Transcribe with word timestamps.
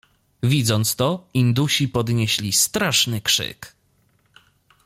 "Widząc 0.43 0.95
to, 0.95 1.27
indusi 1.33 1.87
podnieśli 1.87 2.53
straszny 2.53 3.21
krzyk." 3.21 3.75